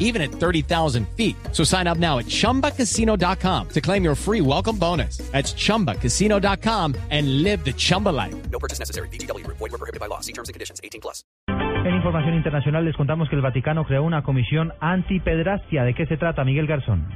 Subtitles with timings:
[0.00, 1.36] even at 30,000 feet.
[1.52, 5.18] So sign up now at chumbacasino.com to claim your free welcome bonus.
[5.30, 8.34] That's chumbacasino.com and live the Chumba life.
[8.50, 9.08] No purchase necessary.
[9.10, 9.46] BGW.
[9.46, 10.20] Void were prohibited by law.
[10.20, 10.80] See terms and conditions.
[10.82, 11.22] 18 plus.
[11.48, 15.82] En información internacional les contamos que el Vaticano creó una comisión antipedrastia.
[15.84, 17.06] ¿De qué se trata, Miguel Garzón?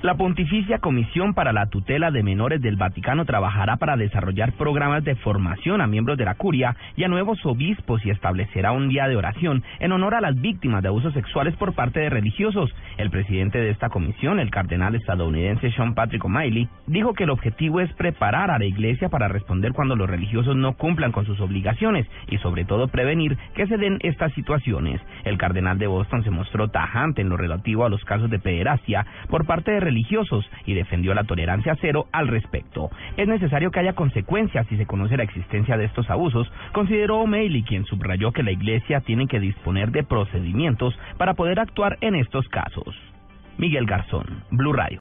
[0.00, 5.16] La Pontificia Comisión para la Tutela de Menores del Vaticano trabajará para desarrollar programas de
[5.16, 9.16] formación a miembros de la curia y a nuevos obispos y establecerá un día de
[9.16, 12.72] oración en honor a las víctimas de abusos sexuales por parte de religiosos.
[12.96, 17.80] El presidente de esta comisión, el cardenal estadounidense Sean Patrick O'Malley, dijo que el objetivo
[17.80, 22.06] es preparar a la iglesia para responder cuando los religiosos no cumplan con sus obligaciones
[22.28, 25.00] y sobre todo prevenir que se den estas situaciones.
[25.24, 29.04] El cardenal de Boston se mostró tajante en lo relativo a los casos de pederastia
[29.28, 32.90] por parte de religiosos y defendió la tolerancia cero al respecto.
[33.16, 37.62] Es necesario que haya consecuencias si se conoce la existencia de estos abusos, consideró O'Malley,
[37.62, 42.46] quien subrayó que la Iglesia tiene que disponer de procedimientos para poder actuar en estos
[42.48, 42.94] casos.
[43.56, 44.96] Miguel Garzón, Blue Radio.